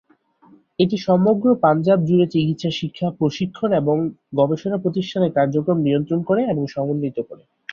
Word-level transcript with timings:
এটি 0.79 0.97
সমগ্র 1.07 1.47
পাঞ্জাব 1.63 1.99
জুড়ে 2.07 2.25
চিকিৎসা 2.27 2.71
শিক্ষা, 2.79 3.07
প্রশিক্ষণ 3.19 3.69
এবং 3.81 3.97
গবেষণা 4.39 4.77
প্রতিষ্ঠানের 4.77 5.35
কার্যক্রম 5.37 5.77
নিয়ন্ত্রণ 5.81 6.19
করে 6.23 6.41
এবং 6.43 6.63
সমন্বিত 6.67 7.17
করে। 7.29 7.43